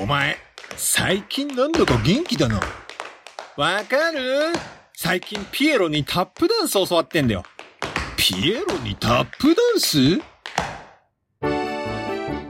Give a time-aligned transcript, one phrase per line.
[0.00, 0.36] お前、
[0.76, 2.60] 最近なんだか元気だな。
[3.56, 4.52] わかる？
[4.96, 7.44] 最近ピエロにタップダンス教わってんだよ。
[8.16, 10.20] ピエロにタップダンス？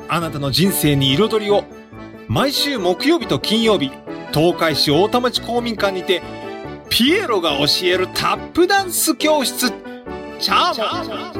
[0.08, 1.64] あなたの人生に彩りを。
[2.28, 3.90] 毎週木曜日と金曜日、
[4.32, 6.22] 東海市大田町公民館にて、
[6.88, 9.70] ピエロが教えるタップダンス教室。
[10.40, 10.86] チャーモ
[11.30, 11.34] ン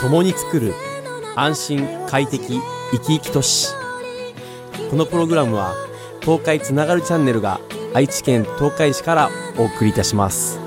[0.00, 0.72] 共に作る
[1.38, 3.68] 安心快適生き生き都市
[4.90, 5.74] このプログラムは
[6.22, 7.60] 東海つながるチャンネルが
[7.92, 10.58] 愛知県東海市からお送りいたします。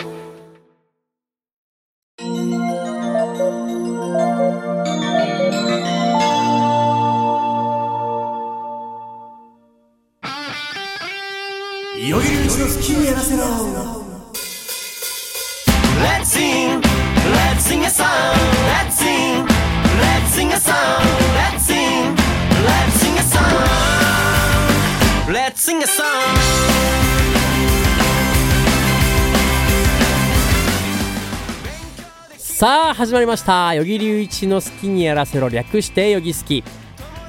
[11.99, 13.43] よいようちの好きにやらせろ。
[16.01, 16.81] Let's sing,
[17.33, 18.05] let's sing a song,
[25.79, 26.05] sing a song.
[32.37, 33.69] さあ始まりました。
[33.69, 36.63] 与木隆一の好きにやらせろ略してよぎ好き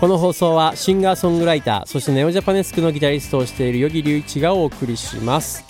[0.00, 5.64] この放送はシンガーソングライターそしてネオジャパネスクのギタリストをしている与木隆一がお送りします。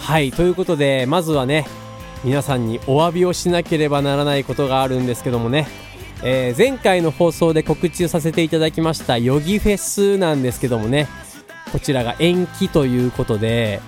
[0.00, 1.66] はいということでまずはね
[2.24, 5.68] 皆さんにお詫びをしなければならないことがあるんですけどもね、
[6.24, 11.06] えー前回の放送で告知させていただきましたヨギフェスなんですけどもね。
[11.72, 13.80] こちらが延期ということで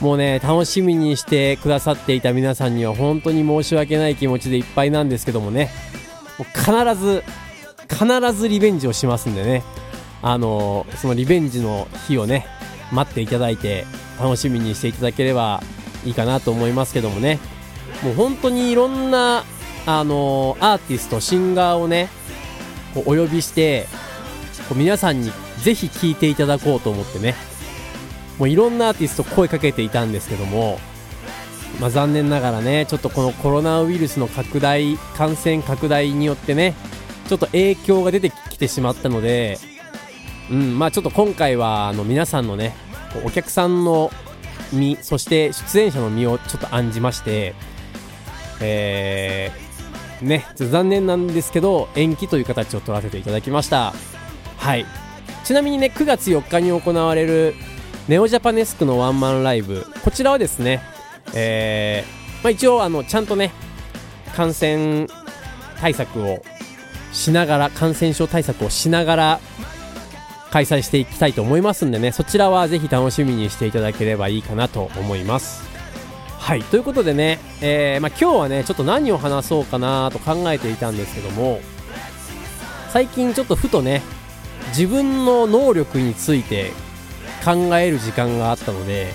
[0.00, 5.70] もうね楽しみにしてくださっていた皆さんには本当に申し訳ない気持ちでいっぱいなんですけどもね。
[6.38, 7.22] もう必ず
[7.88, 9.62] 必ずリベンジをしますんでね。
[10.22, 12.46] あのーそのリベンジの日をね
[12.90, 13.86] 待っていただいて
[14.20, 15.62] 楽しみにしていただければ
[16.04, 17.38] いいかなと思いますけどもね。
[18.02, 19.44] もう本当にいろんな
[19.86, 22.08] あのーアーティストシンガーをね
[22.94, 23.86] こうお呼びして
[24.68, 25.30] こう皆さんに
[25.62, 27.34] ぜひ聴いていただこうと思ってね。
[28.38, 30.78] もういろんなアーティスト声かけていたんですけども、
[31.80, 36.74] まあ、残念ながらねちょっとこのコロナウイルスの拡大感染拡大によってね
[37.28, 39.58] ちょっと影響が出てきてしまったので、
[40.50, 42.74] うんまあ、ちょっと今回はあの皆さんのね
[43.24, 44.10] お客さんの
[44.72, 47.54] 身そして出演者の身をちょっと案じまして
[48.60, 49.72] えー
[50.22, 53.92] ね、残念なんですけど延期という形を取らせていただきました。
[54.56, 54.86] はい。
[55.44, 57.54] ちなみにね9月4日に行われる
[58.08, 60.82] ネオジャパネスクのワンマンライブこちらはですね
[61.34, 63.52] えーまあ、一応あのちゃんとね
[64.34, 65.06] 感染
[65.80, 66.42] 対策を
[67.12, 69.40] しながら感染症対策をしながら
[70.50, 75.62] 開催していきたいと思いますんでねそちらはぜひ楽しみにしていただければいいかなと思います。
[76.38, 81.60] はいということでね、えーまあ、今日はねちょっと何を話そうかなと考えていたんですけども
[82.88, 84.02] 最近ちょっとふとね
[84.68, 86.70] 自分の能力について
[87.44, 89.12] 考える時間があったので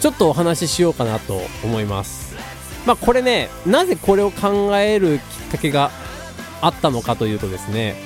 [0.00, 2.34] ちょっとお話ししようかなと思います。
[2.86, 5.90] まあこれねなぜこれを考えるきっかけが
[6.62, 7.96] あったのかというとですね、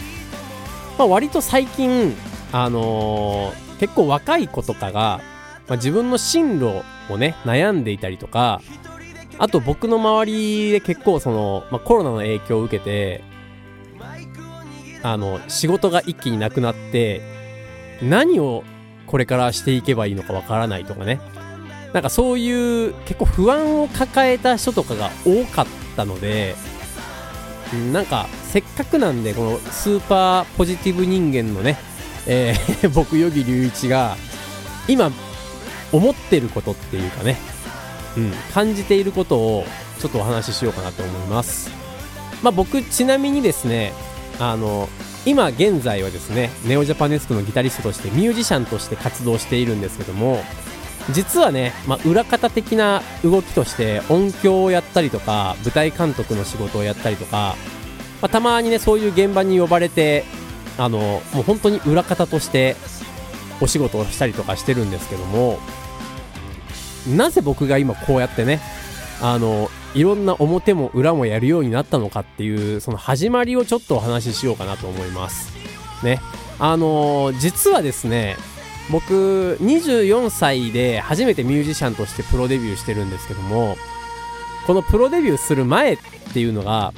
[0.98, 2.14] まあ、割と最近
[2.52, 5.20] あのー結構若い子とかが、
[5.68, 8.60] まあ、自分の進路をね悩んでいたりとか
[9.38, 13.22] あと僕の周りで結構その、まあ、コロナの影響を受けて
[15.04, 17.20] あの仕事が一気になくなって
[18.02, 18.64] 何を
[19.06, 21.20] これからしていけばいいのかわからないとかね。
[21.92, 26.56] なんかそういう結構不安を抱えた人とかが多かったので
[27.72, 31.78] うんなんかせっかくなんでこのスーパーポジティブ人間のね、
[32.26, 34.16] えー 僕与木隆一が
[34.88, 35.12] 今
[35.92, 37.38] 思ってることっていうかね、
[38.16, 39.64] うん、感じていることを
[40.00, 41.70] ちょっとお話ししようかなと思います。
[42.42, 43.92] まあ僕ちなみにですね
[44.38, 44.88] あの
[45.26, 50.42] 今現在はですねネオジャパネスクのギタリストとしてミュージシャンとして活動しているんですけども
[51.10, 57.56] 実はね、まあ、裏方的な動きとして音響をやったりとか舞台監督の仕事をやったりとか、
[58.22, 60.24] まあ、たまにねそういう現場に呼ばれて
[60.78, 60.98] あの
[61.32, 62.76] もう本当に裏方として
[63.60, 65.58] お仕事をしたりとかしてるんですけども
[67.08, 68.60] なぜ僕が今こうやってね
[69.20, 75.52] あのいろんな表も裏もやるようになったのかっていうその始まりをちょっとお話ししようかなと思います。
[76.02, 76.20] ね。
[76.58, 78.36] あの実はですね
[78.90, 83.76] 僕24歳で初めてミュージシャンとしてプロデビューしてるんですけども
[84.66, 85.98] このプロデビューする前っ
[86.32, 86.92] ていうのが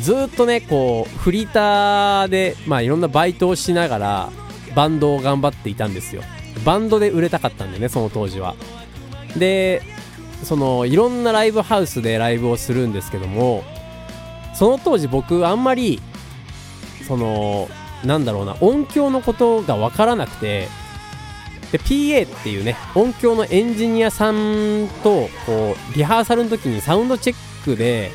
[0.00, 4.28] ずっとねこうフリーターでまあいろんなバイトをしながら
[4.74, 6.22] バンドを頑張っていたんですよ。
[6.64, 8.54] バンドで売れたかったんでねその当時は。
[9.36, 9.82] で
[10.42, 13.64] そのいろんなライブハウスでライブをするんですけども
[14.54, 16.00] その当時僕あんまり
[17.06, 17.68] その
[18.04, 20.68] なんだろうな音響のことが分からなくて
[21.70, 28.10] で PA っていうね音響のエンジニアさんとこうリハーサルの時にサウンドチェックで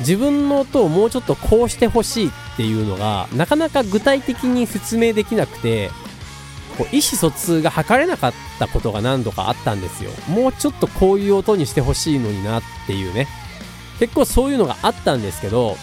[0.00, 5.90] 自分の音をもうちょっとこうしてほしいっていうのがなかなか具体的に説明できなくて
[6.76, 10.10] こう意思疎通が図れなかったことが何度かあったんですよ。
[10.28, 13.28] もうちょっとこういう音にしてほしいのになっていうね。
[13.98, 15.76] 結構そういうのがあったんですけど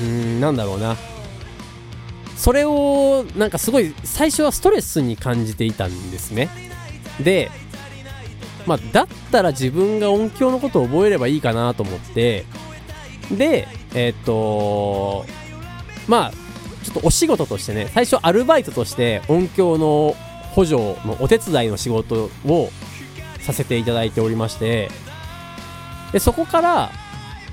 [0.00, 0.96] うーんなんだろうな。
[2.36, 6.48] それをなんかすごい最初はストレスに感じていたんですね。
[7.20, 7.50] で
[8.66, 12.44] まあだったら自分が音響のことを覚えればいいかなと思って
[13.30, 15.26] でえーっと
[16.06, 16.32] まあ
[16.84, 20.14] ちょっとお仕事としてね最初アルバイトとして音響の
[20.52, 22.70] 補助のお手伝いの仕事を
[23.40, 24.90] させていただいておりまして
[26.12, 26.90] でそこから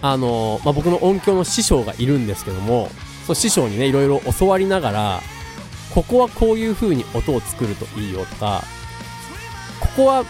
[0.02, 2.90] あの、まあ、僕の音響の師匠がいるんですけども
[3.26, 5.22] その師匠にねいろいろ教わりながら
[5.94, 8.64] ここはこういう風に音を作るといいよとか
[9.80, 10.26] ここは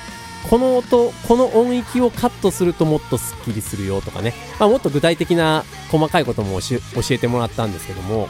[0.50, 8.30] この音この音域をカットするともっとスッキリするよとかね、まあ、もっと具体的な細かいことも教え教えてもらったんですけども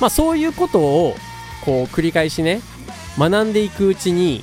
[0.00, 1.14] まあそういうことを
[1.64, 2.60] こう繰り返しね
[3.18, 4.42] 学んでいくうちに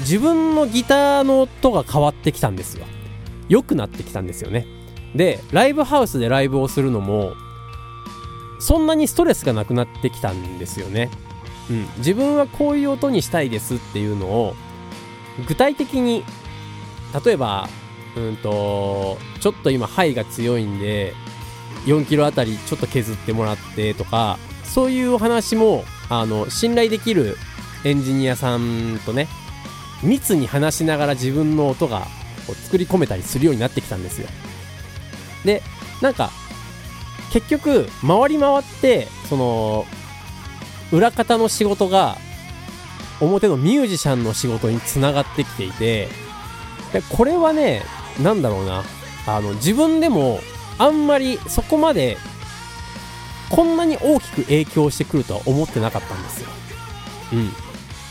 [0.00, 2.86] 自分のギターの音が変わってきたんですよ。
[3.48, 4.66] 良くなってきたんですよね。
[5.14, 7.32] でライブハウスでライブをするのも
[8.58, 11.10] そんなにストレスがなくなってきたんですよね。
[11.70, 11.86] うん。
[11.98, 14.54] 自分はこういう音にしたいですっていうのを
[15.46, 16.24] 具体的に
[17.24, 17.68] 例えば
[18.16, 21.14] うんとちょっと今ハイが強いんで
[21.86, 24.38] 4キロあたりちょっと削ってもらってとか
[24.74, 27.36] そういうお話もあの信頼できる
[27.84, 29.28] エンジニアさんとね
[30.02, 32.08] 密に話しながら自分の音が
[32.64, 34.26] 作り込めたりするようになってきたんですよ。
[35.44, 35.62] で
[36.02, 36.30] なんか
[37.32, 39.86] 結局回り回ってその
[40.90, 42.16] 裏方の仕事が
[43.20, 46.08] 表のミュージシャンの仕事につながってきていて
[46.92, 47.82] でこれはね
[48.20, 48.82] なんだろうな。
[49.26, 50.40] あの自分でも
[50.78, 52.18] あんまりそこまで
[53.50, 56.48] こんなに大きく影響してくるとは思ってなかったんですよ。
[57.32, 57.50] うん。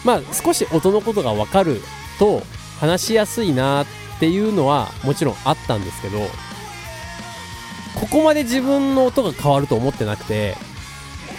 [0.03, 1.81] まあ少し音のことが分かる
[2.19, 2.43] と
[2.79, 3.85] 話しやすいなっ
[4.19, 6.19] ていうのはもちろんあったんですけど
[7.95, 10.55] ここまで自分の音が変わると思ってなくて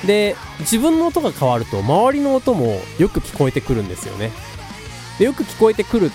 [0.07, 4.31] で自分の音が変わると周りの音もよく聞こえてくるんですよね。
[5.19, 6.11] でよく聞こえてくるっ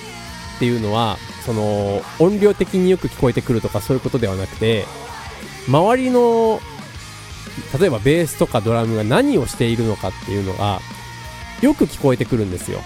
[0.59, 4.85] ていうのはその音量的によく聞こえてくるとかそういうことではなくて
[5.67, 6.59] 周りの
[7.79, 10.79] 例えばベースとかドラムが何をしているのかっていうのが
[11.61, 12.79] よく聞こえてくるんですよ。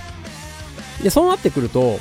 [1.01, 1.99] でそうなってくると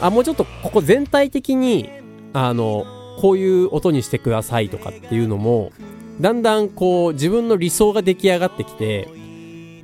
[0.00, 1.90] あもうちょっとここ全体的に
[2.32, 2.84] あの
[3.20, 5.72] こういう音にしてくださいとかっていうのも
[6.20, 9.08] だんだんこう自分の理想が出来上がってきて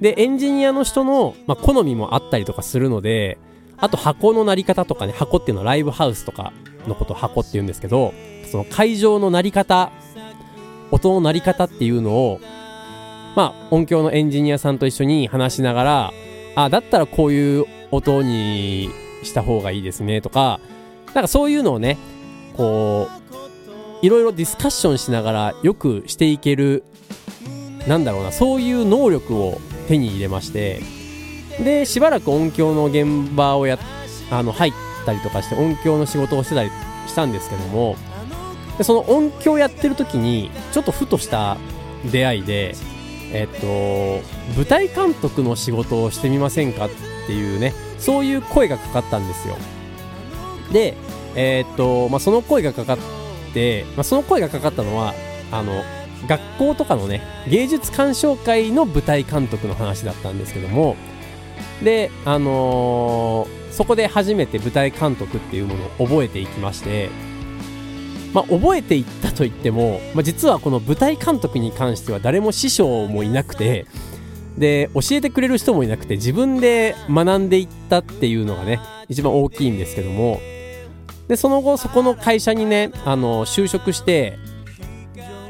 [0.00, 3.38] でエンジニアの人の、まあ、好みもあったりとかするので
[3.76, 6.52] あと箱の鳴り方とかね箱っていうのはライブハウスとか
[6.86, 8.14] のことを箱って言うんですけど
[8.50, 9.92] その会場の鳴り方
[10.90, 12.40] 音の鳴り方っていうのを
[13.36, 16.12] まあ音響のエンジニアさんと一緒に話しながら
[16.56, 18.90] あだったらこういう音に
[19.22, 20.60] した方がいいですねとか
[21.14, 21.98] なんかそういうのをね
[22.56, 23.08] こ
[24.02, 26.84] ういろいろディスカッションしながらよくしていける
[27.86, 30.80] なんだろうなそういう能力を手に入れまして
[31.62, 33.78] でしばらく音響の現場をや
[34.30, 34.72] あの入っ
[35.04, 36.70] たりとかして音響の仕事をしてたり
[37.06, 37.96] したんですけども
[38.80, 41.58] でその音響やってる時にちょっとふとした
[42.10, 42.74] 出会いで
[43.30, 43.66] えっと
[44.56, 46.90] 舞台監督の仕事をしてみませんかっ
[47.26, 49.58] ていうねそういう声がかかったんですよ。
[50.72, 50.96] で
[51.34, 52.98] えっとまあその声がかかっ
[53.52, 55.12] て、まあ、その声がかかったのは
[55.52, 55.82] あの
[56.26, 57.20] 学校とかのね
[57.50, 60.96] 芸術鑑賞会の舞台監督の話だったんですけども
[61.84, 67.08] であのーそこで初めて舞台監督っていうものを覚えていきまして
[68.32, 73.86] まあ覚えていったと言っても、まあ、実はこの舞台監督に関しては誰も師匠もいなくて
[74.58, 80.40] で教えてくれる人もいなくて自分で学んでいったっていうのがね一番大きいんですけども
[81.28, 84.38] でその後そこの会社にねあの就職して、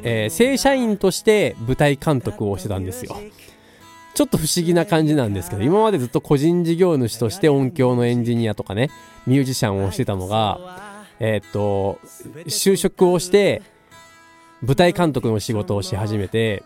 [0.03, 3.17] えー正社員として舞台監督をしてたんですよ。
[4.15, 8.91] ちょっと不思議な感じなんですけど今までずっと個人事業主として音響のエンジニアとかね
[9.27, 12.01] ミュージシャンをしてたのがえーっと
[12.47, 13.63] 就職をして
[14.63, 16.63] 舞台監督の仕事をし始めて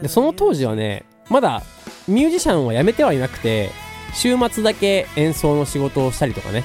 [0.00, 1.62] でその当時はねまだ
[2.06, 3.70] ミュージシャンは辞めてはいなくて
[4.14, 6.62] 週末だけ演奏の仕事をしたりとかね。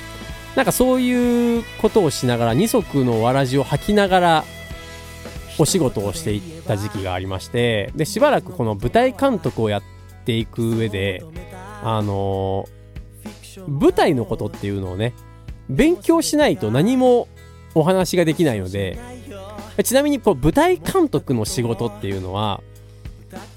[0.56, 4.44] なんかそういうことをしながら二足のわらじを履きながら
[5.58, 9.84] お仕事をしていった時期がありましてでしばらくこの舞台監督をやっ
[10.26, 11.24] ていく上で
[11.84, 12.68] あの
[13.68, 15.14] 舞台のことっていうのをね
[15.70, 17.28] 勉強しないと何も
[17.76, 19.00] お話ができないので
[19.84, 22.62] ちなみにこう舞台監督の仕事っていうのは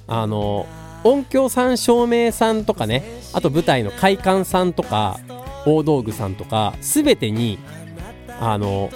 [0.07, 0.67] あの
[1.05, 5.21] 音響さん照明さんとかねあと舞台の会館さんとか
[5.67, 7.59] 大道具さんとか全てに
[8.41, 8.91] あの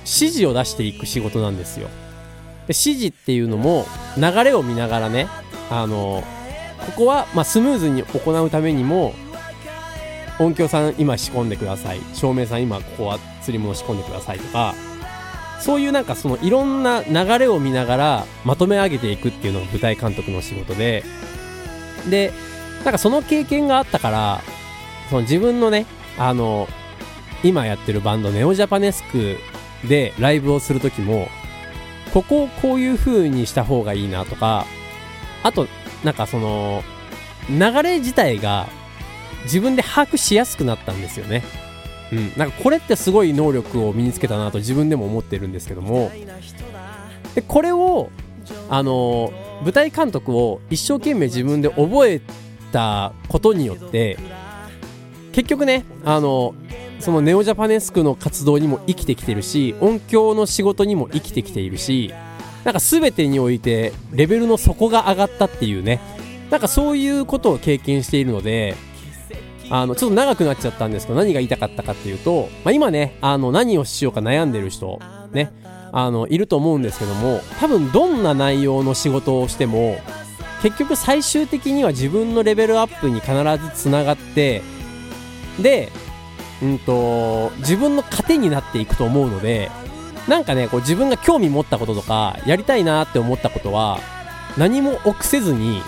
[0.00, 1.88] 指示を出していく仕事なんですよ。
[1.88, 5.28] で指示っていうのも流れを見ながらね
[5.70, 6.22] あの
[6.86, 9.14] ここは、まあ、スムーズに行うためにも
[10.38, 12.00] 音響さん今仕込んでください。
[12.14, 14.74] 照明さん今ここは釣り物仕込んでくださいとか
[15.60, 21.04] そういうなんかそのいろんな流れを見ながらまとめ上げていくっていうのが舞台監督の仕事で。
[22.10, 22.32] で
[22.84, 24.40] なんかその経験があったから
[25.10, 25.86] その自分のね
[26.18, 26.68] あの
[27.42, 29.38] 今やってるバンドネオジャパネスク
[29.88, 31.28] でライブをする時も
[32.14, 34.66] ここをこういう風にした方がいいなとか
[35.42, 35.66] あと
[36.04, 36.82] なんかその
[37.50, 38.68] 流れ自体が
[39.46, 41.42] 自分で把握しやすくなったんですよね。
[42.12, 46.10] うん、なんかこれってすごい能力を身につけたなと自分でも思ってるんですけども。
[47.34, 48.10] でこれを
[48.70, 52.20] あの舞台監督を一生懸命自分で覚え
[52.72, 54.18] たことによって
[55.32, 56.54] 結局ねあの
[56.98, 62.12] そのネオジャパネスクの活動にも生きてきてるし音響の仕事にも生きてきているし
[62.64, 66.00] なんか全てにおいてレベルの底が上がったっていうね。
[66.50, 68.76] なんかそういうことを経験しているので
[69.70, 75.00] あのちょっと長くなっちゃったんですけど何が言いたかったかっていうと、まあ、今ねあの何をしようか悩んでる人
[75.32, 75.52] ね
[75.92, 79.98] あのいると思うんですけども多分どんな内容の仕事をしても
[80.62, 83.32] 結局最終的には自分のレベルアップに必
[83.64, 84.62] ずつながって
[85.60, 85.90] で、
[86.62, 89.70] うんと、自分の糧になっていくと思うので
[90.28, 94.00] なんかねこう自分が興味持ったこととかやりたいなって思ったことは
[94.58, 95.82] 何も臆せずに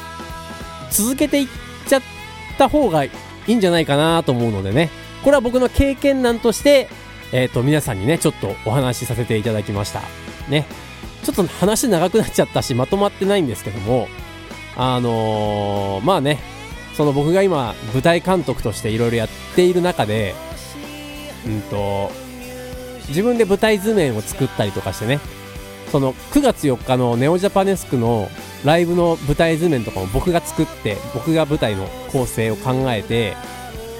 [0.90, 1.48] 続けていっ
[1.86, 2.02] ちゃっ
[2.56, 3.10] た方がい
[3.48, 4.90] いいんじゃないかなと思うのでね。
[5.24, 6.88] これは僕の経験談として
[7.32, 10.00] えっ、と皆さんにねちょっとお話しさせていただきました。
[10.48, 10.66] ね。
[11.24, 14.08] ちょっと話長くなっちゃったしまとまってないんですけども
[14.76, 16.38] あのーまあね。
[16.94, 20.34] その僕が今舞台監督としていろいろやっている中で
[21.46, 22.10] うんと
[23.06, 25.20] 自分で舞台図面を作ったりとかしてね。
[25.90, 28.28] その9月4日のネオジャパネスクの
[28.64, 33.36] ライブの舞台図面とかも僕が作って僕が舞台の構成を考えて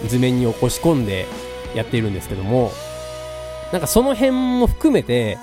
[0.06, 1.26] 図面に起こし込んで
[1.74, 2.70] やっているんですけども
[3.72, 5.38] なんかその辺も含めて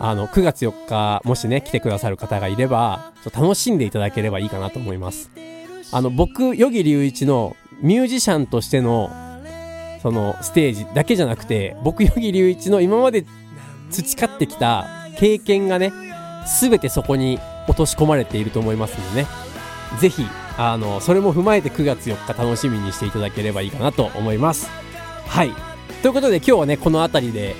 [0.00, 5.30] あの9月4日もしね来てくださる方がいればちょっと楽しんでいただければいいかなと思います。
[5.90, 9.10] あの僕与木隆一のミュージシャンとしての
[10.02, 13.24] そのステージだけじゃなくて僕与木隆一の今まで
[13.90, 14.86] 培ってきた
[15.18, 15.92] 経験がね
[16.60, 19.28] 全てそこに落とし込まれていると思いますのでね。
[20.00, 20.24] ぜひ
[20.56, 24.68] あのそれも踏まえて9月4日楽しみにしていただければいいかなと思います。
[25.26, 25.52] はい。
[26.02, 27.54] ということで今日はねこの辺りで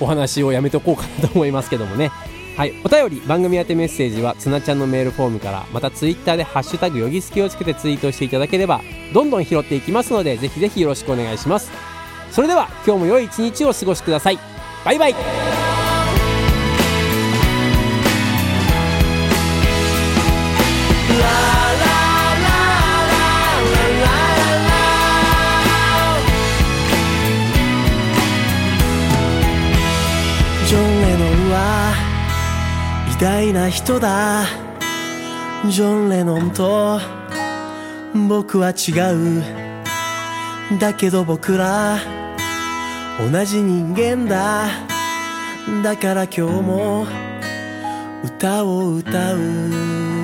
[0.00, 2.10] お話をやめておこうかなと思いますけどもね。
[2.56, 8.80] はい、お便り番組宛てメッセージはつなちゃんのメールフォームからまたツイッターで「ハッシュタグよぎすき」をつけてツイートしていただければ
[9.12, 11.72] どんどん拾っていきますのでぜひぜひよろしくお願いします。
[12.30, 14.38] それでは今日も良い一日をお過ごしください。
[14.84, 15.53] バイバイ。
[33.14, 34.44] 偉大な人だ。
[35.70, 36.98] ジョン・レノンと
[38.28, 38.90] 僕は違
[40.72, 40.78] う。
[40.80, 41.98] だけど僕ら
[43.20, 44.66] 同じ人間だ。
[45.84, 47.06] だから今日も
[48.24, 50.23] 歌を歌う。